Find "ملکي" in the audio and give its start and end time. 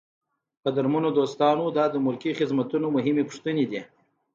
2.05-2.31